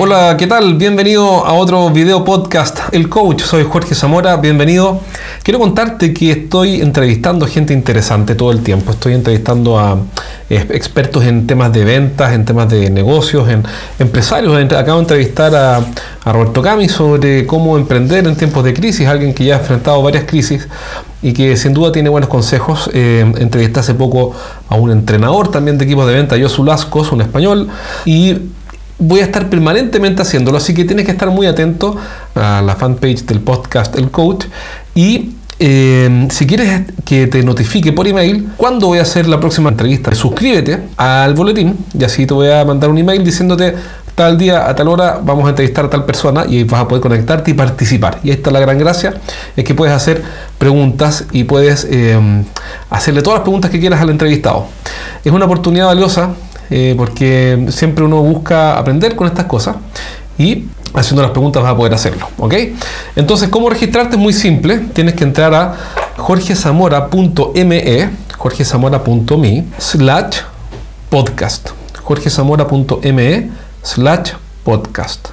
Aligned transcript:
Hola, 0.00 0.36
¿qué 0.38 0.46
tal? 0.46 0.74
Bienvenido 0.74 1.44
a 1.44 1.54
otro 1.54 1.90
video 1.90 2.24
podcast, 2.24 2.78
El 2.92 3.08
Coach. 3.08 3.42
Soy 3.42 3.64
Jorge 3.64 3.96
Zamora, 3.96 4.36
bienvenido. 4.36 5.00
Quiero 5.42 5.58
contarte 5.58 6.14
que 6.14 6.30
estoy 6.30 6.80
entrevistando 6.80 7.48
gente 7.48 7.72
interesante 7.72 8.36
todo 8.36 8.52
el 8.52 8.62
tiempo. 8.62 8.92
Estoy 8.92 9.14
entrevistando 9.14 9.76
a 9.76 9.98
eh, 10.50 10.64
expertos 10.70 11.24
en 11.24 11.48
temas 11.48 11.72
de 11.72 11.84
ventas, 11.84 12.32
en 12.32 12.44
temas 12.44 12.68
de 12.70 12.90
negocios, 12.90 13.48
en 13.48 13.64
empresarios. 13.98 14.56
Acabo 14.72 14.98
de 14.98 15.02
entrevistar 15.02 15.52
a, 15.56 15.84
Roberto 16.24 16.62
Cami 16.62 16.88
sobre 16.88 17.44
cómo 17.46 17.76
emprender 17.76 18.26
en 18.26 18.36
tiempos 18.36 18.62
de 18.62 18.74
crisis, 18.74 19.06
alguien 19.08 19.34
que 19.34 19.46
ya 19.46 19.56
ha 19.56 19.58
enfrentado 19.58 20.00
varias 20.02 20.24
crisis 20.24 20.68
y 21.22 21.32
que 21.32 21.56
sin 21.56 21.74
duda 21.74 21.90
tiene 21.90 22.08
buenos 22.08 22.30
consejos. 22.30 22.88
Eh, 22.92 23.32
entrevisté 23.38 23.80
hace 23.80 23.94
poco 23.94 24.32
a 24.68 24.76
un 24.76 24.92
entrenador 24.92 25.50
también 25.50 25.76
de 25.76 25.86
equipos 25.86 26.06
de 26.06 26.14
venta, 26.14 26.36
Josu 26.40 26.62
Lascos, 26.62 27.10
un 27.10 27.22
español, 27.22 27.68
y 28.04 28.36
voy 28.98 29.20
a 29.20 29.24
estar 29.24 29.48
permanentemente 29.48 30.22
haciéndolo, 30.22 30.58
así 30.58 30.74
que 30.74 30.84
tienes 30.84 31.06
que 31.06 31.12
estar 31.12 31.30
muy 31.30 31.46
atento 31.46 31.96
a 32.34 32.62
la 32.62 32.76
fanpage 32.76 33.24
del 33.24 33.40
podcast 33.40 33.96
El 33.96 34.10
Coach 34.10 34.46
y 34.94 35.34
eh, 35.60 36.28
si 36.30 36.46
quieres 36.46 36.82
que 37.04 37.26
te 37.26 37.42
notifique 37.42 37.92
por 37.92 38.06
email 38.06 38.48
cuando 38.56 38.86
voy 38.86 38.98
a 38.98 39.02
hacer 39.02 39.26
la 39.28 39.40
próxima 39.40 39.70
entrevista, 39.70 40.14
suscríbete 40.14 40.80
al 40.96 41.34
boletín 41.34 41.76
y 41.98 42.04
así 42.04 42.26
te 42.26 42.34
voy 42.34 42.48
a 42.48 42.64
mandar 42.64 42.90
un 42.90 42.98
email 42.98 43.24
diciéndote 43.24 43.74
tal 44.18 44.36
día 44.36 44.68
a 44.68 44.74
tal 44.74 44.88
hora 44.88 45.20
vamos 45.22 45.46
a 45.46 45.50
entrevistar 45.50 45.84
a 45.84 45.90
tal 45.90 46.04
persona 46.04 46.44
y 46.48 46.64
vas 46.64 46.80
a 46.80 46.88
poder 46.88 47.00
conectarte 47.00 47.52
y 47.52 47.54
participar. 47.54 48.18
Y 48.24 48.30
ahí 48.30 48.36
está 48.36 48.50
la 48.50 48.58
gran 48.58 48.76
gracia, 48.76 49.14
es 49.56 49.64
que 49.64 49.74
puedes 49.74 49.94
hacer 49.94 50.24
preguntas 50.58 51.24
y 51.30 51.44
puedes 51.44 51.86
eh, 51.88 52.18
hacerle 52.90 53.22
todas 53.22 53.38
las 53.38 53.42
preguntas 53.44 53.70
que 53.70 53.78
quieras 53.78 54.00
al 54.00 54.10
entrevistado. 54.10 54.66
Es 55.24 55.32
una 55.32 55.44
oportunidad 55.44 55.86
valiosa 55.86 56.34
eh, 56.70 56.94
porque 56.96 57.66
siempre 57.70 58.04
uno 58.04 58.22
busca 58.22 58.78
aprender 58.78 59.16
con 59.16 59.26
estas 59.26 59.46
cosas 59.46 59.76
y 60.38 60.66
haciendo 60.94 61.22
las 61.22 61.30
preguntas 61.32 61.62
vas 61.62 61.72
a 61.72 61.76
poder 61.76 61.94
hacerlo, 61.94 62.28
¿ok? 62.38 62.54
Entonces, 63.16 63.48
¿cómo 63.48 63.68
registrarte? 63.70 64.16
Es 64.16 64.22
muy 64.22 64.32
simple, 64.32 64.78
tienes 64.92 65.14
que 65.14 65.24
entrar 65.24 65.54
a 65.54 65.74
jorgezamora.me, 66.16 68.10
jorgezamora.me, 68.36 69.64
slash 69.78 70.38
podcast, 71.08 71.70
jorgezamora.me, 72.02 73.50
slash 73.82 74.32
podcast. 74.64 75.28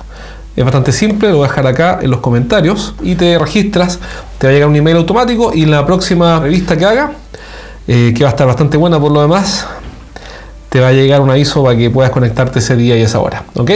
Es 0.55 0.63
bastante 0.63 0.93
simple, 0.93 1.29
lo 1.29 1.37
voy 1.37 1.45
a 1.45 1.49
dejar 1.49 1.67
acá 1.67 1.99
en 2.01 2.09
los 2.09 2.21
comentarios 2.21 2.95
y 3.01 3.15
te 3.15 3.37
registras, 3.37 3.99
te 4.37 4.47
va 4.47 4.51
a 4.51 4.53
llegar 4.53 4.69
un 4.69 4.75
email 4.75 4.95
automático 4.97 5.51
y 5.53 5.65
la 5.65 5.85
próxima 5.85 6.39
revista 6.39 6.77
que 6.77 6.85
haga, 6.85 7.11
eh, 7.87 8.13
que 8.15 8.23
va 8.23 8.29
a 8.29 8.31
estar 8.31 8.47
bastante 8.47 8.77
buena 8.77 8.97
por 8.97 9.11
lo 9.11 9.21
demás, 9.21 9.67
te 10.75 10.81
va 10.81 10.89
a 10.89 10.91
llegar 10.91 11.21
un 11.21 11.29
aviso 11.29 11.63
para 11.63 11.77
que 11.77 11.89
puedas 11.89 12.11
conectarte 12.11 12.59
ese 12.59 12.75
día 12.75 12.97
y 12.97 13.01
esa 13.01 13.21
hora. 13.21 13.45
¿Ok? 13.55 13.71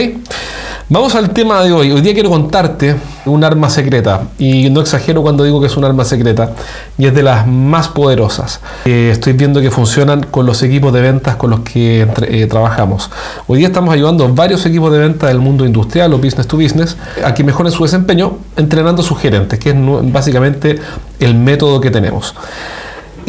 Vamos 0.90 1.14
al 1.14 1.30
tema 1.30 1.62
de 1.62 1.72
hoy. 1.72 1.90
Hoy 1.92 2.02
día 2.02 2.12
quiero 2.12 2.28
contarte 2.28 2.94
un 3.24 3.42
arma 3.42 3.70
secreta. 3.70 4.24
Y 4.36 4.68
no 4.68 4.82
exagero 4.82 5.22
cuando 5.22 5.42
digo 5.42 5.62
que 5.62 5.68
es 5.68 5.78
un 5.78 5.84
arma 5.86 6.04
secreta. 6.04 6.50
Y 6.98 7.06
es 7.06 7.14
de 7.14 7.22
las 7.22 7.46
más 7.46 7.88
poderosas. 7.88 8.60
estoy 8.84 9.32
viendo 9.32 9.62
que 9.62 9.70
funcionan 9.70 10.24
con 10.24 10.44
los 10.44 10.62
equipos 10.62 10.92
de 10.92 11.00
ventas 11.00 11.36
con 11.36 11.48
los 11.48 11.60
que 11.60 12.06
eh, 12.28 12.46
trabajamos. 12.46 13.10
Hoy 13.46 13.60
día 13.60 13.68
estamos 13.68 13.94
ayudando 13.94 14.26
a 14.26 14.28
varios 14.28 14.66
equipos 14.66 14.92
de 14.92 14.98
venta 14.98 15.28
del 15.28 15.38
mundo 15.38 15.64
industrial 15.64 16.12
o 16.12 16.18
business 16.18 16.46
to 16.48 16.58
business 16.58 16.98
a 17.24 17.32
que 17.32 17.42
mejoren 17.42 17.72
su 17.72 17.82
desempeño 17.82 18.36
entrenando 18.58 19.00
a 19.00 19.04
sus 19.06 19.18
gerentes, 19.18 19.58
que 19.58 19.70
es 19.70 19.76
básicamente 20.12 20.78
el 21.18 21.34
método 21.34 21.80
que 21.80 21.90
tenemos. 21.90 22.34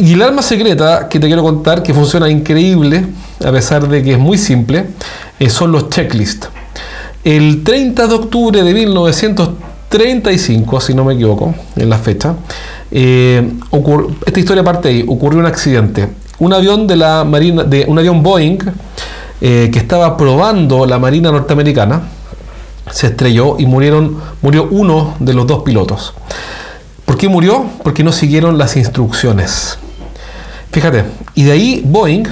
Y 0.02 0.14
el 0.14 0.22
arma 0.22 0.42
secreta 0.42 1.08
que 1.08 1.20
te 1.20 1.28
quiero 1.28 1.44
contar, 1.44 1.80
que 1.80 1.94
funciona 1.94 2.28
increíble, 2.28 3.06
a 3.44 3.52
pesar 3.52 3.86
de 3.86 4.02
que 4.02 4.14
es 4.14 4.18
muy 4.18 4.36
simple, 4.36 4.86
eh, 5.38 5.48
son 5.48 5.70
los 5.70 5.90
checklists. 5.90 6.48
El 7.22 7.62
30 7.62 8.08
de 8.08 8.14
octubre 8.14 8.64
de 8.64 8.74
1935, 8.74 10.80
si 10.80 10.92
no 10.92 11.04
me 11.04 11.14
equivoco, 11.14 11.54
en 11.76 11.88
la 11.88 11.98
fecha, 11.98 12.34
eh, 12.90 13.48
esta 14.26 14.40
historia 14.40 14.64
parte 14.64 14.88
ahí, 14.88 15.04
ocurrió 15.06 15.38
un 15.38 15.46
accidente. 15.46 16.08
Un 16.40 16.52
avión 16.52 16.88
de 16.88 16.96
la 16.96 17.22
Marina, 17.22 17.62
de 17.62 17.84
un 17.86 17.96
avión 17.96 18.24
Boeing 18.24 18.58
eh, 19.40 19.70
que 19.72 19.78
estaba 19.78 20.16
probando 20.16 20.84
la 20.84 20.98
Marina 20.98 21.30
norteamericana, 21.30 22.02
se 22.90 23.06
estrelló 23.06 23.54
y 23.56 23.66
murieron, 23.66 24.16
murió 24.42 24.66
uno 24.68 25.14
de 25.20 25.32
los 25.32 25.46
dos 25.46 25.62
pilotos. 25.62 26.12
¿Por 27.04 27.16
qué 27.16 27.28
murió? 27.28 27.66
Porque 27.84 28.02
no 28.02 28.10
siguieron 28.10 28.58
las 28.58 28.76
instrucciones. 28.76 29.78
Fíjate, 30.72 31.04
y 31.34 31.44
de 31.44 31.52
ahí 31.52 31.82
Boeing 31.84 32.24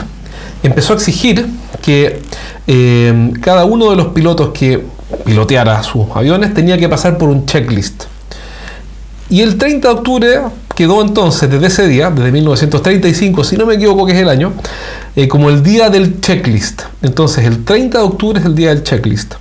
empezó 0.62 0.94
a 0.94 0.96
exigir 0.96 1.46
que 1.82 2.22
eh, 2.66 3.32
cada 3.42 3.66
uno 3.66 3.90
de 3.90 3.96
los 3.96 4.08
pilotos 4.08 4.50
que 4.50 4.82
piloteara 5.26 5.82
sus 5.82 6.06
aviones 6.14 6.54
tenía 6.54 6.78
que 6.78 6.88
pasar 6.88 7.18
por 7.18 7.28
un 7.28 7.46
checklist. 7.46 8.04
Y 9.28 9.42
el 9.42 9.58
30 9.58 9.88
de 9.88 9.94
octubre 9.94 10.40
quedó 10.74 11.02
entonces, 11.02 11.50
desde 11.50 11.66
ese 11.66 11.86
día, 11.86 12.10
desde 12.10 12.32
1935, 12.32 13.44
si 13.44 13.56
no 13.56 13.66
me 13.66 13.74
equivoco 13.74 14.06
que 14.06 14.12
es 14.12 14.18
el 14.18 14.28
año, 14.28 14.54
eh, 15.14 15.28
como 15.28 15.50
el 15.50 15.62
día 15.62 15.90
del 15.90 16.20
checklist. 16.20 16.82
Entonces 17.02 17.44
el 17.44 17.64
30 17.64 17.98
de 17.98 18.04
octubre 18.04 18.40
es 18.40 18.46
el 18.46 18.54
día 18.54 18.70
del 18.70 18.82
checklist. 18.82 19.34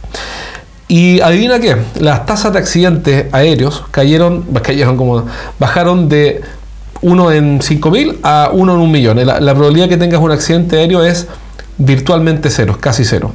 Y 0.88 1.22
adivina 1.22 1.60
qué, 1.60 1.78
las 2.00 2.26
tasas 2.26 2.52
de 2.52 2.60
accidentes 2.60 3.26
aéreos 3.32 3.84
cayeron, 3.92 4.42
cayeron 4.62 4.98
como, 4.98 5.26
bajaron 5.60 6.10
de 6.10 6.42
1 7.02 7.32
en 7.32 7.60
5.000 7.60 8.18
a 8.24 8.50
1 8.54 8.74
en 8.74 8.80
un 8.80 8.92
millón. 8.92 9.26
La, 9.26 9.40
la, 9.40 9.54
probabilidad 9.54 9.90
que 9.90 9.98
tengas 9.98 10.22
un 10.22 10.32
accidente 10.32 10.78
aéreo 10.78 11.04
es 11.04 11.28
virtualmente 11.78 12.50
cero, 12.50 12.78
casi 12.80 13.06
cero. 13.06 13.32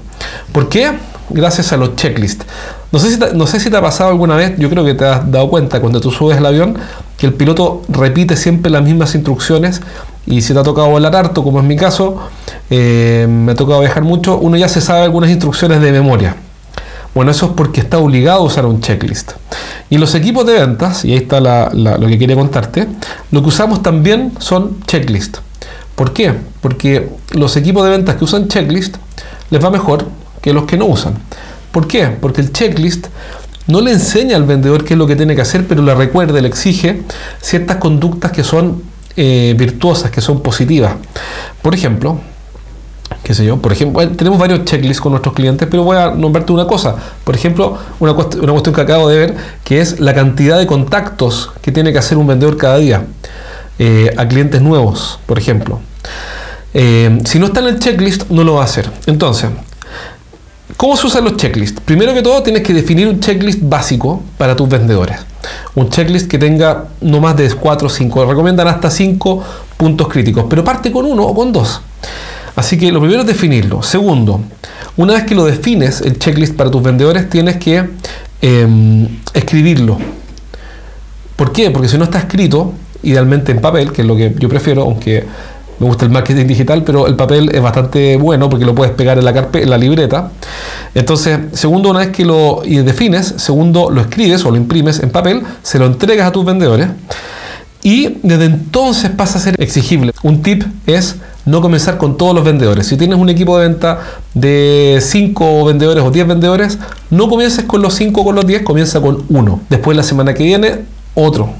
¿Por 0.52 0.68
qué? 0.68 0.92
Gracias 1.30 1.72
a 1.72 1.76
los 1.76 1.96
checklists. 1.96 2.44
No 2.92 2.98
sé, 2.98 3.10
si 3.10 3.18
te, 3.18 3.34
no 3.34 3.46
sé 3.46 3.58
si 3.58 3.70
te 3.70 3.76
ha 3.76 3.80
pasado 3.80 4.10
alguna 4.10 4.36
vez, 4.36 4.54
yo 4.58 4.70
creo 4.70 4.84
que 4.84 4.94
te 4.94 5.04
has 5.04 5.30
dado 5.30 5.48
cuenta 5.48 5.80
cuando 5.80 6.00
tú 6.00 6.10
subes 6.10 6.38
el 6.38 6.46
avión, 6.46 6.78
que 7.16 7.26
el 7.26 7.32
piloto 7.32 7.82
repite 7.88 8.36
siempre 8.36 8.70
las 8.70 8.82
mismas 8.82 9.14
instrucciones 9.14 9.80
y 10.26 10.42
si 10.42 10.52
te 10.52 10.60
ha 10.60 10.62
tocado 10.62 10.88
volar 10.88 11.16
harto, 11.16 11.42
como 11.42 11.58
es 11.58 11.64
mi 11.64 11.76
caso, 11.76 12.18
eh, 12.70 13.26
me 13.28 13.52
ha 13.52 13.54
tocado 13.54 13.80
viajar 13.80 14.04
mucho, 14.04 14.38
uno 14.38 14.56
ya 14.56 14.68
se 14.68 14.80
sabe 14.80 15.02
algunas 15.02 15.30
instrucciones 15.30 15.80
de 15.80 15.92
memoria. 15.92 16.36
Bueno, 17.14 17.30
eso 17.30 17.46
es 17.46 17.52
porque 17.52 17.80
está 17.80 17.98
obligado 17.98 18.40
a 18.40 18.42
usar 18.42 18.66
un 18.66 18.80
checklist. 18.80 19.32
Y 19.88 19.98
los 19.98 20.14
equipos 20.14 20.44
de 20.46 20.54
ventas, 20.54 21.04
y 21.04 21.12
ahí 21.12 21.18
está 21.18 21.40
lo 21.40 22.06
que 22.06 22.18
quería 22.18 22.36
contarte, 22.36 22.88
lo 23.30 23.42
que 23.42 23.48
usamos 23.48 23.82
también 23.82 24.32
son 24.38 24.80
checklists. 24.86 25.40
¿Por 25.94 26.12
qué? 26.12 26.34
Porque 26.60 27.08
los 27.32 27.56
equipos 27.56 27.84
de 27.84 27.90
ventas 27.90 28.16
que 28.16 28.24
usan 28.24 28.48
checklist 28.48 28.96
les 29.50 29.64
va 29.64 29.70
mejor 29.70 30.06
que 30.42 30.52
los 30.52 30.64
que 30.64 30.76
no 30.76 30.86
usan. 30.86 31.14
¿Por 31.70 31.86
qué? 31.86 32.08
Porque 32.08 32.40
el 32.40 32.52
checklist 32.52 33.06
no 33.66 33.80
le 33.80 33.92
enseña 33.92 34.36
al 34.36 34.44
vendedor 34.44 34.84
qué 34.84 34.94
es 34.94 34.98
lo 34.98 35.06
que 35.06 35.16
tiene 35.16 35.34
que 35.34 35.42
hacer, 35.42 35.66
pero 35.66 35.82
le 35.82 35.94
recuerda, 35.94 36.40
le 36.40 36.48
exige 36.48 37.02
ciertas 37.40 37.76
conductas 37.76 38.32
que 38.32 38.42
son 38.42 38.82
eh, 39.16 39.54
virtuosas, 39.56 40.10
que 40.10 40.20
son 40.20 40.42
positivas. 40.42 40.94
Por 41.62 41.74
ejemplo, 41.74 42.18
qué 43.24 43.32
sé 43.32 43.44
yo, 43.44 43.56
por 43.56 43.72
ejemplo, 43.72 44.06
tenemos 44.10 44.38
varios 44.38 44.64
checklists 44.66 45.00
con 45.00 45.12
nuestros 45.12 45.34
clientes, 45.34 45.66
pero 45.70 45.82
voy 45.82 45.96
a 45.96 46.10
nombrarte 46.10 46.52
una 46.52 46.66
cosa. 46.66 46.94
Por 47.24 47.34
ejemplo, 47.34 47.78
una, 47.98 48.12
cuestión 48.12 48.74
que 48.74 48.80
acabo 48.82 49.08
de 49.08 49.16
ver, 49.16 49.36
que 49.64 49.80
es 49.80 49.98
la 49.98 50.14
cantidad 50.14 50.58
de 50.58 50.66
contactos 50.66 51.50
que 51.62 51.72
tiene 51.72 51.90
que 51.90 51.98
hacer 51.98 52.18
un 52.18 52.26
vendedor 52.26 52.58
cada 52.58 52.76
día 52.76 53.06
eh, 53.78 54.14
a 54.18 54.28
clientes 54.28 54.60
nuevos, 54.60 55.18
por 55.24 55.38
ejemplo. 55.38 55.80
Eh, 56.74 57.18
si 57.24 57.38
no 57.38 57.46
está 57.46 57.60
en 57.60 57.68
el 57.68 57.78
checklist, 57.78 58.28
no 58.28 58.44
lo 58.44 58.54
va 58.54 58.60
a 58.60 58.64
hacer. 58.64 58.90
Entonces, 59.06 59.48
¿cómo 60.76 60.94
se 60.94 61.06
usan 61.06 61.24
los 61.24 61.38
checklists? 61.38 61.80
Primero 61.80 62.12
que 62.12 62.20
todo, 62.20 62.42
tienes 62.42 62.62
que 62.62 62.74
definir 62.74 63.08
un 63.08 63.20
checklist 63.20 63.60
básico 63.62 64.22
para 64.36 64.54
tus 64.54 64.68
vendedores. 64.68 65.16
Un 65.74 65.88
checklist 65.88 66.30
que 66.30 66.36
tenga 66.36 66.88
no 67.00 67.20
más 67.20 67.38
de 67.38 67.50
4 67.50 67.86
o 67.86 67.90
5. 67.90 68.26
Recomiendan 68.26 68.68
hasta 68.68 68.90
5 68.90 69.42
puntos 69.78 70.08
críticos, 70.08 70.44
pero 70.50 70.62
parte 70.62 70.92
con 70.92 71.06
uno 71.06 71.22
o 71.22 71.34
con 71.34 71.52
dos. 71.52 71.80
Así 72.56 72.78
que 72.78 72.92
lo 72.92 73.00
primero 73.00 73.22
es 73.22 73.26
definirlo. 73.26 73.82
Segundo, 73.82 74.40
una 74.96 75.14
vez 75.14 75.24
que 75.24 75.34
lo 75.34 75.44
defines, 75.44 76.00
el 76.00 76.18
checklist 76.18 76.54
para 76.54 76.70
tus 76.70 76.82
vendedores, 76.82 77.28
tienes 77.28 77.56
que 77.56 77.84
em, 78.40 79.08
escribirlo. 79.32 79.98
¿Por 81.36 81.52
qué? 81.52 81.70
Porque 81.70 81.88
si 81.88 81.98
no 81.98 82.04
está 82.04 82.18
escrito, 82.18 82.72
idealmente 83.02 83.50
en 83.52 83.60
papel, 83.60 83.90
que 83.90 84.02
es 84.02 84.08
lo 84.08 84.16
que 84.16 84.34
yo 84.38 84.48
prefiero, 84.48 84.82
aunque 84.82 85.24
me 85.80 85.86
gusta 85.86 86.04
el 86.04 86.12
marketing 86.12 86.46
digital, 86.46 86.84
pero 86.84 87.08
el 87.08 87.16
papel 87.16 87.50
es 87.52 87.60
bastante 87.60 88.16
bueno 88.16 88.48
porque 88.48 88.64
lo 88.64 88.74
puedes 88.74 88.94
pegar 88.94 89.18
en 89.18 89.24
la, 89.24 89.48
en 89.52 89.70
la 89.70 89.76
libreta. 89.76 90.30
Entonces, 90.94 91.38
segundo, 91.52 91.90
una 91.90 91.98
vez 91.98 92.10
que 92.10 92.24
lo 92.24 92.62
defines, 92.64 93.34
segundo, 93.38 93.90
lo 93.90 94.00
escribes 94.00 94.44
o 94.44 94.52
lo 94.52 94.56
imprimes 94.56 95.00
en 95.00 95.10
papel, 95.10 95.42
se 95.64 95.80
lo 95.80 95.86
entregas 95.86 96.28
a 96.28 96.32
tus 96.32 96.44
vendedores 96.44 96.88
y 97.84 98.16
desde 98.22 98.46
entonces 98.46 99.10
pasa 99.10 99.38
a 99.38 99.42
ser 99.42 99.54
exigible. 99.62 100.12
Un 100.22 100.42
tip 100.42 100.64
es 100.86 101.16
no 101.44 101.60
comenzar 101.60 101.98
con 101.98 102.16
todos 102.16 102.34
los 102.34 102.42
vendedores. 102.42 102.86
Si 102.86 102.96
tienes 102.96 103.18
un 103.18 103.28
equipo 103.28 103.58
de 103.58 103.68
venta 103.68 104.00
de 104.32 104.98
5 105.02 105.66
vendedores 105.66 106.02
o 106.02 106.10
10 106.10 106.26
vendedores, 106.26 106.78
no 107.10 107.28
comiences 107.28 107.66
con 107.66 107.82
los 107.82 107.92
5 107.94 108.22
o 108.22 108.24
con 108.24 108.36
los 108.36 108.46
10, 108.46 108.62
comienza 108.62 109.02
con 109.02 109.24
uno. 109.28 109.60
Después 109.68 109.96
la 109.98 110.02
semana 110.02 110.32
que 110.32 110.44
viene, 110.44 110.80
otro. 111.14 111.50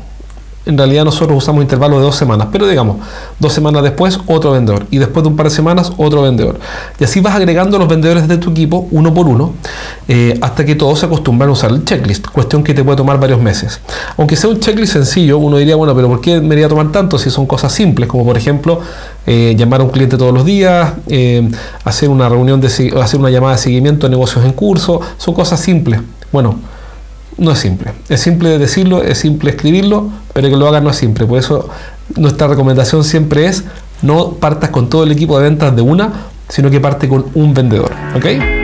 en 0.67 0.79
realidad 0.79 1.05
nosotros 1.05 1.37
usamos 1.37 1.61
intervalos 1.61 1.99
de 1.99 2.07
dos 2.07 2.17
semanas, 2.17 2.49
pero 2.51 2.67
digamos, 2.67 2.97
dos 3.39 3.53
semanas 3.53 3.83
después 3.83 4.19
otro 4.27 4.53
vendedor 4.53 4.87
y 4.91 4.97
después 4.97 5.23
de 5.23 5.29
un 5.29 5.37
par 5.37 5.51
de 5.51 5.55
semanas 5.55 5.93
otro 5.99 6.23
vendedor. 6.23 6.59
Y 6.99 7.05
así 7.05 7.21
vas 7.21 7.35
agregando 7.35 7.79
los 7.79 7.87
vendedores 7.87 8.27
de 8.27 8.39
tu 8.39 8.53
equipo 8.53 8.89
uno 8.91 9.13
por 9.13 9.29
uno 9.29 9.53
eh, 10.07 10.39
hasta 10.43 10.65
que 10.65 10.75
todos 10.75 10.99
se 10.99 11.07
acostumbran 11.07 11.49
a 11.49 11.53
usar 11.53 11.71
el 11.71 11.85
checklist, 11.85 12.27
cuestión 12.27 12.63
que 12.63 12.75
te 12.75 12.85
puede 12.85 12.97
tomar 12.97 13.19
varios 13.19 13.41
meses. 13.41 13.81
Aunque 14.17 14.37
sea 14.37 14.51
un 14.51 14.61
checklist 14.61 14.93
sencillo, 14.93 15.39
uno 15.39 15.57
diría, 15.57 15.77
bueno, 15.77 15.95
pero 15.95 16.09
¿por 16.09 16.21
qué 16.21 16.41
me 16.41 16.55
iría 16.55 16.67
a 16.67 16.69
tomar 16.69 16.93
tanto 16.93 17.19
si 17.19 17.31
son 17.31 17.47
cosas 17.47 17.73
simples, 17.73 18.09
como 18.09 18.25
por 18.25 18.37
ejemplo 18.37 18.81
eh, 19.27 19.55
llamar 19.57 19.81
a 19.81 19.85
un 19.85 19.91
cliente 19.91 20.19
todos 20.19 20.35
los 20.35 20.45
días, 20.45 20.93
eh, 21.09 21.49
hacer 21.85 22.11
una 22.11 22.29
reunión 22.29 22.61
de 22.61 22.67
hacer 22.67 23.19
una 23.19 23.31
llamada 23.31 23.55
de 23.55 23.59
seguimiento 23.59 24.07
de 24.07 24.11
negocios 24.11 24.45
en 24.45 24.53
curso, 24.53 25.01
son 25.17 25.35
cosas 25.35 25.61
simples. 25.61 26.01
Bueno, 26.33 26.59
no 27.39 27.53
es 27.53 27.59
simple. 27.59 27.93
Es 28.09 28.21
simple 28.21 28.59
decirlo, 28.59 29.03
es 29.03 29.19
simple 29.19 29.51
escribirlo, 29.51 30.11
pero 30.33 30.49
que 30.49 30.57
lo 30.57 30.69
hagas 30.69 30.83
no 30.83 30.91
es 30.91 30.97
simple. 30.97 31.27
Por 31.27 31.39
eso 31.39 31.69
nuestra 32.17 32.47
recomendación 32.47 33.05
siempre 33.05 33.47
es 33.47 33.65
no 34.03 34.33
partas 34.33 34.71
con 34.71 34.91
todo 34.91 35.05
el 35.05 35.13
equipo 35.13 35.39
de 35.39 35.45
ventas 35.45 35.75
de 35.75 35.83
una, 35.83 36.13
sino 36.49 36.71
que 36.71 36.81
parte 36.81 37.09
con 37.09 37.27
un 37.35 37.55
vendedor. 37.55 37.91
¿Ok? 38.15 38.64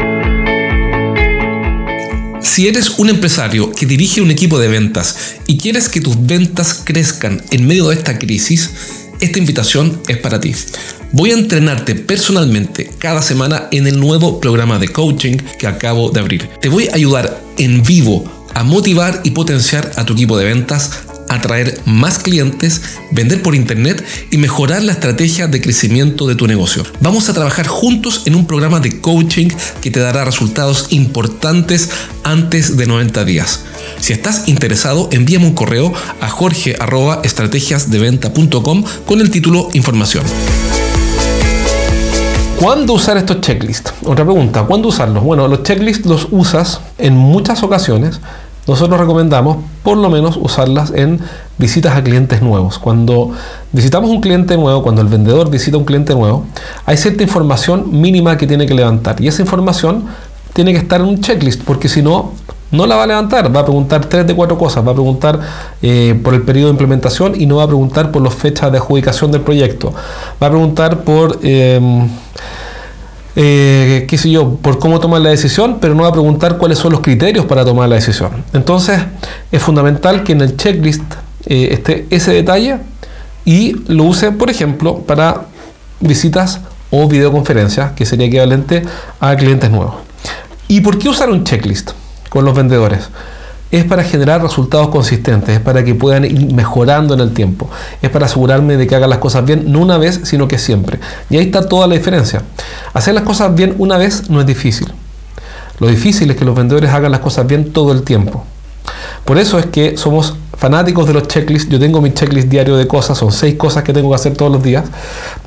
Si 2.42 2.66
eres 2.66 2.98
un 2.98 3.08
empresario 3.10 3.70
que 3.70 3.86
dirige 3.86 4.20
un 4.22 4.30
equipo 4.30 4.58
de 4.58 4.68
ventas 4.68 5.36
y 5.46 5.58
quieres 5.58 5.88
que 5.88 6.00
tus 6.00 6.26
ventas 6.26 6.82
crezcan 6.84 7.42
en 7.50 7.66
medio 7.66 7.88
de 7.88 7.96
esta 7.96 8.18
crisis, 8.18 8.70
esta 9.20 9.38
invitación 9.38 10.00
es 10.08 10.16
para 10.16 10.40
ti. 10.40 10.54
Voy 11.12 11.30
a 11.30 11.34
entrenarte 11.34 11.94
personalmente 11.94 12.90
cada 12.98 13.20
semana 13.20 13.68
en 13.70 13.86
el 13.86 14.00
nuevo 14.00 14.40
programa 14.40 14.78
de 14.78 14.88
coaching 14.88 15.36
que 15.58 15.66
acabo 15.66 16.10
de 16.10 16.20
abrir. 16.20 16.48
Te 16.60 16.68
voy 16.68 16.88
a 16.88 16.94
ayudar 16.94 17.42
en 17.58 17.82
vivo 17.82 18.48
a 18.54 18.64
motivar 18.64 19.20
y 19.22 19.30
potenciar 19.30 19.92
a 19.96 20.04
tu 20.04 20.14
equipo 20.14 20.36
de 20.38 20.46
ventas, 20.46 20.90
atraer 21.30 21.80
más 21.86 22.18
clientes, 22.18 22.82
vender 23.12 23.40
por 23.40 23.54
internet 23.54 24.04
y 24.30 24.36
mejorar 24.36 24.82
la 24.82 24.92
estrategia 24.92 25.46
de 25.46 25.62
crecimiento 25.62 26.26
de 26.26 26.34
tu 26.34 26.46
negocio. 26.46 26.82
Vamos 27.00 27.28
a 27.28 27.32
trabajar 27.32 27.66
juntos 27.66 28.24
en 28.26 28.34
un 28.34 28.46
programa 28.46 28.80
de 28.80 29.00
coaching 29.00 29.48
que 29.80 29.90
te 29.90 30.00
dará 30.00 30.24
resultados 30.24 30.88
importantes 30.90 31.88
antes 32.24 32.76
de 32.76 32.86
90 32.86 33.24
días. 33.24 33.60
Si 34.00 34.12
estás 34.12 34.48
interesado, 34.48 35.08
envíame 35.12 35.46
un 35.46 35.54
correo 35.54 35.94
a 36.20 36.28
jorge.estrategiasdeventa.com 36.28 38.84
con 39.06 39.20
el 39.20 39.30
título 39.30 39.68
Información. 39.72 40.24
¿Cuándo 42.60 42.94
usar 42.94 43.16
estos 43.16 43.40
checklists? 43.40 43.94
Otra 44.04 44.24
pregunta, 44.24 44.64
¿cuándo 44.64 44.88
usarlos? 44.88 45.24
Bueno, 45.24 45.48
los 45.48 45.62
checklists 45.62 46.04
los 46.04 46.28
usas 46.30 46.82
en 46.98 47.16
muchas 47.16 47.62
ocasiones. 47.62 48.20
Nosotros 48.66 49.00
recomendamos 49.00 49.58
por 49.82 49.96
lo 49.96 50.10
menos 50.10 50.36
usarlas 50.36 50.92
en 50.94 51.20
visitas 51.58 51.96
a 51.96 52.02
clientes 52.02 52.42
nuevos. 52.42 52.78
Cuando 52.78 53.32
visitamos 53.72 54.10
un 54.10 54.20
cliente 54.20 54.56
nuevo, 54.56 54.82
cuando 54.82 55.02
el 55.02 55.08
vendedor 55.08 55.50
visita 55.50 55.76
un 55.76 55.84
cliente 55.84 56.14
nuevo, 56.14 56.44
hay 56.86 56.96
cierta 56.96 57.22
información 57.22 58.00
mínima 58.00 58.36
que 58.36 58.46
tiene 58.46 58.66
que 58.66 58.74
levantar. 58.74 59.20
Y 59.20 59.28
esa 59.28 59.42
información 59.42 60.04
tiene 60.52 60.72
que 60.72 60.78
estar 60.78 61.00
en 61.00 61.06
un 61.06 61.20
checklist 61.20 61.62
porque 61.62 61.88
si 61.88 62.02
no, 62.02 62.32
no 62.70 62.86
la 62.86 62.96
va 62.96 63.04
a 63.04 63.06
levantar, 63.06 63.54
va 63.54 63.60
a 63.60 63.64
preguntar 63.64 64.04
tres 64.06 64.26
de 64.26 64.34
cuatro 64.34 64.58
cosas, 64.58 64.86
va 64.86 64.92
a 64.92 64.94
preguntar 64.94 65.40
eh, 65.82 66.18
por 66.22 66.34
el 66.34 66.42
periodo 66.42 66.66
de 66.66 66.72
implementación 66.72 67.40
y 67.40 67.46
no 67.46 67.56
va 67.56 67.64
a 67.64 67.66
preguntar 67.66 68.12
por 68.12 68.22
las 68.22 68.34
fechas 68.34 68.70
de 68.70 68.78
adjudicación 68.78 69.32
del 69.32 69.40
proyecto, 69.40 69.92
va 70.42 70.46
a 70.46 70.50
preguntar 70.50 71.02
por... 71.02 71.38
Em, 71.42 72.08
eh, 73.36 74.06
qué 74.08 74.18
sé 74.18 74.30
yo, 74.30 74.56
por 74.56 74.78
cómo 74.78 75.00
tomar 75.00 75.20
la 75.20 75.30
decisión, 75.30 75.78
pero 75.80 75.94
no 75.94 76.02
va 76.02 76.08
a 76.08 76.12
preguntar 76.12 76.58
cuáles 76.58 76.78
son 76.78 76.92
los 76.92 77.00
criterios 77.00 77.46
para 77.46 77.64
tomar 77.64 77.88
la 77.88 77.96
decisión. 77.96 78.44
Entonces, 78.52 79.00
es 79.52 79.62
fundamental 79.62 80.24
que 80.24 80.32
en 80.32 80.40
el 80.40 80.56
checklist 80.56 81.02
eh, 81.46 81.68
esté 81.72 82.06
ese 82.10 82.32
detalle 82.32 82.78
y 83.44 83.76
lo 83.86 84.04
use, 84.04 84.32
por 84.32 84.50
ejemplo, 84.50 84.98
para 84.98 85.42
visitas 86.00 86.60
o 86.90 87.08
videoconferencias, 87.08 87.92
que 87.92 88.04
sería 88.04 88.26
equivalente 88.26 88.82
a 89.20 89.36
clientes 89.36 89.70
nuevos. 89.70 89.94
¿Y 90.66 90.80
por 90.80 90.98
qué 90.98 91.08
usar 91.08 91.30
un 91.30 91.44
checklist 91.44 91.92
con 92.28 92.44
los 92.44 92.54
vendedores? 92.54 93.08
Es 93.70 93.84
para 93.84 94.02
generar 94.02 94.42
resultados 94.42 94.88
consistentes, 94.88 95.56
es 95.56 95.60
para 95.60 95.84
que 95.84 95.94
puedan 95.94 96.24
ir 96.24 96.52
mejorando 96.52 97.14
en 97.14 97.20
el 97.20 97.32
tiempo, 97.32 97.70
es 98.02 98.10
para 98.10 98.26
asegurarme 98.26 98.76
de 98.76 98.86
que 98.86 98.96
hagan 98.96 99.10
las 99.10 99.20
cosas 99.20 99.44
bien, 99.44 99.70
no 99.70 99.80
una 99.80 99.96
vez, 99.96 100.20
sino 100.24 100.48
que 100.48 100.58
siempre. 100.58 100.98
Y 101.28 101.36
ahí 101.36 101.44
está 101.44 101.68
toda 101.68 101.86
la 101.86 101.94
diferencia. 101.94 102.42
Hacer 102.92 103.14
las 103.14 103.22
cosas 103.22 103.54
bien 103.54 103.74
una 103.78 103.96
vez 103.96 104.28
no 104.28 104.40
es 104.40 104.46
difícil. 104.46 104.92
Lo 105.78 105.88
difícil 105.88 106.30
es 106.30 106.36
que 106.36 106.44
los 106.44 106.54
vendedores 106.54 106.90
hagan 106.90 107.12
las 107.12 107.20
cosas 107.20 107.46
bien 107.46 107.72
todo 107.72 107.92
el 107.92 108.02
tiempo. 108.02 108.44
Por 109.24 109.38
eso 109.38 109.58
es 109.58 109.66
que 109.66 109.96
somos 109.96 110.34
fanáticos 110.56 111.06
de 111.06 111.14
los 111.14 111.26
checklists. 111.26 111.70
Yo 111.70 111.78
tengo 111.78 112.00
mi 112.00 112.12
checklist 112.12 112.48
diario 112.48 112.76
de 112.76 112.86
cosas, 112.86 113.16
son 113.16 113.32
seis 113.32 113.54
cosas 113.54 113.82
que 113.82 113.92
tengo 113.92 114.10
que 114.10 114.16
hacer 114.16 114.36
todos 114.36 114.52
los 114.52 114.62
días. 114.62 114.84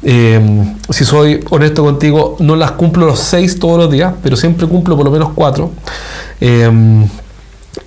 Eh, 0.01 0.73
si 0.89 1.05
soy 1.05 1.43
honesto 1.49 1.83
contigo, 1.83 2.35
no 2.39 2.55
las 2.55 2.71
cumplo 2.71 3.05
los 3.05 3.19
seis 3.19 3.59
todos 3.59 3.77
los 3.77 3.91
días, 3.91 4.13
pero 4.23 4.35
siempre 4.35 4.67
cumplo 4.67 4.95
por 4.95 5.05
lo 5.05 5.11
menos 5.11 5.29
cuatro. 5.35 5.71
Eh, 6.41 7.05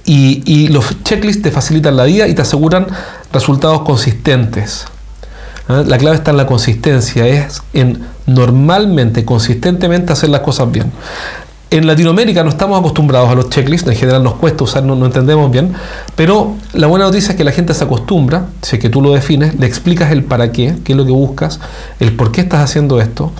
y, 0.04 0.68
los 0.68 1.02
checklists 1.02 1.42
te 1.42 1.50
facilitan 1.50 1.96
la 1.96 2.04
vida 2.04 2.28
y 2.28 2.34
te 2.34 2.42
aseguran 2.42 2.86
resultados 3.32 3.82
consistentes. 3.82 4.86
¿Ah? 5.68 5.82
La 5.86 5.98
clave 5.98 6.16
está 6.16 6.30
en 6.30 6.36
la 6.36 6.46
consistencia, 6.46 7.26
es 7.26 7.62
en 7.72 8.06
normalmente, 8.26 9.24
consistentemente 9.24 10.12
hacer 10.12 10.30
las 10.30 10.40
cosas 10.40 10.70
bien. 10.70 10.92
En 11.68 11.88
Latinoamérica 11.88 12.44
no 12.44 12.50
estamos 12.50 12.78
acostumbrados 12.78 13.28
a 13.28 13.34
los 13.34 13.50
checklists, 13.50 13.88
en 13.88 13.96
general 13.96 14.22
nos 14.22 14.34
cuesta 14.34 14.62
usar, 14.62 14.84
no, 14.84 15.04
entendemos 15.04 15.50
bien, 15.50 15.72
pero 16.14 16.54
la 16.72 16.86
buena 16.86 17.06
noticia 17.06 17.32
es 17.32 17.36
que 17.36 17.42
la 17.42 17.50
gente 17.50 17.74
se 17.74 17.82
acostumbra, 17.82 18.46
si 18.62 18.78
que 18.78 18.88
tú 18.88 19.02
lo 19.02 19.12
defines, 19.12 19.58
le 19.58 19.66
explicas 19.66 20.12
el 20.12 20.22
para 20.22 20.52
qué, 20.52 20.76
qué 20.84 20.92
es 20.92 20.96
lo 20.96 21.04
que 21.04 21.10
buscas, 21.10 21.58
el 21.98 22.14
por 22.14 22.30
qué 22.30 22.42
estás 22.42 22.60
haciendo 22.60 23.00
esto, 23.00 23.32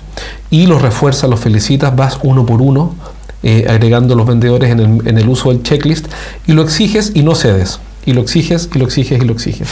y 0.49 0.67
los 0.67 0.81
refuerzas, 0.81 1.29
los 1.29 1.39
felicitas, 1.39 1.95
vas 1.95 2.19
uno 2.21 2.45
por 2.45 2.61
uno, 2.61 2.95
eh, 3.43 3.65
agregando 3.69 4.15
los 4.15 4.25
vendedores 4.25 4.71
en 4.71 4.79
el, 5.17 5.29
uso 5.29 5.49
del 5.49 5.63
checklist, 5.63 6.07
y 6.47 6.53
lo 6.53 6.63
exiges 6.63 7.11
y 7.13 7.23
no 7.23 7.35
cedes, 7.35 7.79
y 8.05 8.13
lo 8.13 8.21
exiges 8.21 8.69
y 8.73 8.79
lo 8.79 8.85
exiges 8.85 9.21
y 9.21 9.25
lo 9.25 9.33
exiges. 9.33 9.67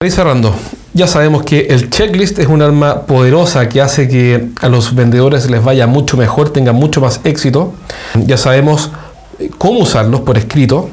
Voy 0.00 0.10
cerrando. 0.10 0.54
Ya 0.94 1.06
sabemos 1.06 1.44
que 1.44 1.66
el 1.70 1.90
checklist 1.90 2.38
es 2.38 2.48
un 2.48 2.62
arma 2.62 3.02
poderosa 3.02 3.68
que 3.68 3.80
hace 3.80 4.08
que 4.08 4.48
a 4.60 4.68
los 4.68 4.94
vendedores 4.94 5.48
les 5.48 5.62
vaya 5.62 5.86
mucho 5.86 6.16
mejor, 6.16 6.50
tengan 6.50 6.74
mucho 6.74 7.00
más 7.00 7.20
éxito. 7.24 7.74
Ya 8.26 8.36
sabemos 8.36 8.90
cómo 9.58 9.80
usarlos 9.80 10.22
por 10.22 10.38
escrito, 10.38 10.90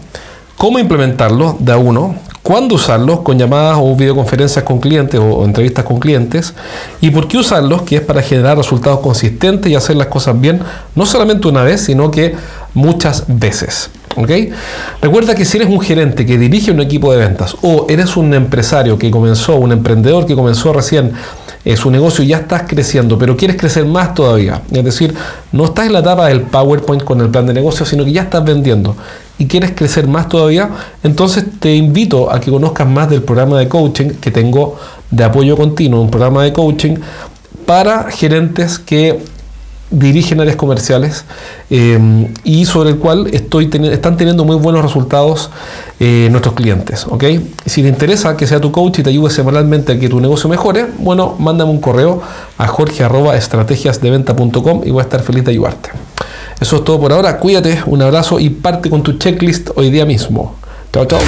cómo 0.57 0.79
implementarlos 0.79 1.55
de 1.59 1.71
a 1.71 1.77
uno, 1.77 2.15
cuándo 2.45 2.75
usarlos 2.75 3.21
con 3.21 3.39
llamadas 3.39 3.79
o 3.81 3.95
videoconferencias 3.95 4.63
con 4.63 4.79
clientes 4.79 5.19
o, 5.19 5.43
entrevistas 5.43 5.83
con 5.83 5.99
clientes 5.99 6.53
y 7.01 7.09
por 7.09 7.27
qué 7.27 7.39
usarlos, 7.39 7.81
que 7.81 7.95
es 7.95 8.01
para 8.01 8.21
generar 8.21 8.55
resultados 8.55 8.99
consistentes 8.99 9.71
y 9.71 9.73
hacer 9.73 9.95
las 9.95 10.07
cosas 10.07 10.39
bien, 10.39 10.59
no 10.93 11.07
solamente 11.07 11.47
una 11.47 11.63
vez, 11.63 11.81
sino 11.81 12.11
que 12.11 12.35
muchas 12.75 13.23
veces. 13.27 13.89
Recuerda 15.01 15.33
que 15.33 15.43
si 15.43 15.57
eres 15.57 15.69
un 15.69 15.81
gerente 15.81 16.23
que 16.23 16.37
dirige 16.37 16.69
un 16.69 16.81
equipo 16.81 17.11
de 17.11 17.17
ventas 17.17 17.57
o 17.63 17.87
eres 17.89 18.15
un 18.15 18.31
empresario 18.35 18.99
que 18.99 19.09
comenzó, 19.09 19.55
un 19.55 19.71
emprendedor 19.71 20.27
que 20.27 20.35
comenzó 20.35 20.71
recién 20.71 21.13
eh, 21.65 21.75
su 21.75 21.89
negocio 21.89 22.23
ya 22.23 22.37
estás 22.37 22.63
creciendo, 22.67 23.17
pero 23.17 23.35
quieres 23.35 23.57
crecer 23.57 23.85
más 23.85 24.13
todavía, 24.13 24.61
es 24.71 24.83
decir, 24.83 25.13
no 25.51 25.65
estás 25.65 25.87
en 25.87 25.93
la 25.93 25.99
etapa 25.99 26.27
del 26.27 26.41
PowerPoint 26.41 27.03
con 27.03 27.19
el 27.21 27.29
plan 27.29 27.47
de 27.47 27.53
negocio, 27.53 27.85
sino 27.85 28.05
que 28.05 28.11
ya 28.11 28.21
estás 28.21 28.45
vendiendo 28.45 28.95
y 29.37 29.47
quieres 29.47 29.71
crecer 29.75 30.07
más 30.07 30.29
todavía, 30.29 30.69
entonces 31.03 31.43
te 31.59 31.75
invito 31.75 32.31
a 32.31 32.39
que 32.39 32.51
conozcas 32.51 32.87
más 32.87 33.09
del 33.09 33.23
programa 33.23 33.59
de 33.59 33.67
coaching 33.67 34.09
que 34.21 34.31
tengo 34.31 34.77
de 35.11 35.23
apoyo 35.23 35.57
continuo, 35.57 36.01
un 36.01 36.11
programa 36.11 36.43
de 36.43 36.53
coaching 36.53 36.95
para 37.65 38.11
gerentes 38.11 38.79
que 38.79 39.19
dirigen 39.91 40.41
áreas 40.41 40.55
comerciales 40.55 41.25
eh, 41.69 42.27
y 42.43 42.65
sobre 42.65 42.89
el 42.91 42.97
cual 42.97 43.27
estoy 43.31 43.69
están 43.91 44.17
teniendo 44.17 44.43
muy 44.43 44.55
buenos 44.55 44.83
resultados 44.83 45.51
eh, 45.99 46.27
nuestros 46.31 46.55
clientes. 46.55 47.05
¿okay? 47.09 47.53
Si 47.65 47.81
te 47.81 47.87
interesa 47.87 48.35
que 48.35 48.45
sea 48.47 48.59
tu 48.59 48.71
coach 48.71 48.99
y 48.99 49.03
te 49.03 49.11
ayude 49.11 49.29
semanalmente 49.29 49.93
a 49.93 49.99
que 49.99 50.09
tu 50.09 50.19
negocio 50.19 50.49
mejore, 50.49 50.87
bueno, 50.99 51.35
mándame 51.39 51.71
un 51.71 51.79
correo 51.79 52.21
a 52.57 52.67
jorge.estrategiasdeventa.com 52.67 54.81
y 54.85 54.91
voy 54.91 54.99
a 54.99 55.03
estar 55.03 55.21
feliz 55.21 55.45
de 55.45 55.51
ayudarte. 55.51 55.91
Eso 56.59 56.77
es 56.77 56.83
todo 56.83 56.99
por 56.99 57.13
ahora. 57.13 57.37
Cuídate, 57.37 57.83
un 57.85 58.01
abrazo 58.01 58.39
y 58.39 58.49
parte 58.49 58.89
con 58.89 59.03
tu 59.03 59.13
checklist 59.13 59.69
hoy 59.75 59.91
día 59.91 60.05
mismo. 60.05 60.55
Chao, 60.91 61.05
chao. 61.05 61.19